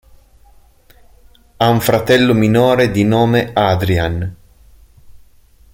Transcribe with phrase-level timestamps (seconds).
[1.57, 4.35] Ha un fratello minore di nome Adrian.